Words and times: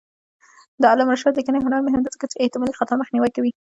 د 0.81 0.83
علامه 0.91 1.11
رشاد 1.15 1.37
لیکنی 1.37 1.59
هنر 1.65 1.81
مهم 1.87 2.01
دی 2.03 2.09
ځکه 2.15 2.25
چې 2.31 2.35
احتمالي 2.43 2.73
خطا 2.79 2.93
مخنیوی 3.01 3.29
کوي. 3.35 3.51